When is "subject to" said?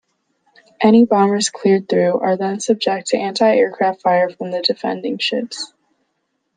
2.59-3.17